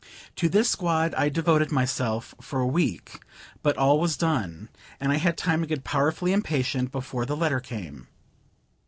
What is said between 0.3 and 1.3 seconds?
To this squad I